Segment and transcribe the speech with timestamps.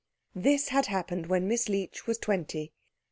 [0.33, 2.73] This had happened when Miss Leech was twenty.